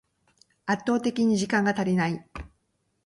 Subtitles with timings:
[0.65, 2.27] 圧倒的に時間が足りない